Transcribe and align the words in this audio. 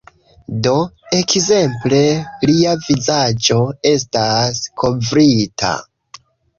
Do, 0.67 0.71
ekzemple 1.17 2.01
lia 2.55 2.75
vizaĝo 2.87 3.61
estas 3.95 4.67
kovrita 4.83 5.77